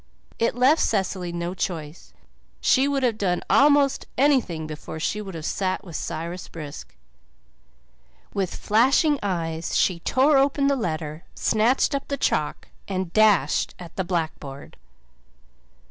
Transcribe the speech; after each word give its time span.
It 0.39 0.55
left 0.55 0.81
Cecily 0.81 1.31
no 1.31 1.53
choice. 1.53 2.11
She 2.59 2.87
would 2.87 3.03
have 3.03 3.19
done 3.19 3.43
almost 3.51 4.07
anything 4.17 4.65
before 4.65 4.99
she 4.99 5.21
would 5.21 5.35
have 5.35 5.45
sat 5.45 5.83
with 5.83 5.95
Cyrus 5.95 6.47
Brisk. 6.47 6.95
With 8.33 8.55
flashing 8.55 9.19
eyes 9.21 9.77
she 9.77 9.99
tore 9.99 10.37
open 10.39 10.65
the 10.65 10.75
letter, 10.75 11.23
snatched 11.35 11.93
up 11.93 12.07
the 12.07 12.17
chalk, 12.17 12.69
and 12.87 13.13
dashed 13.13 13.75
at 13.77 13.95
the 13.95 14.03
blackboard. 14.03 14.75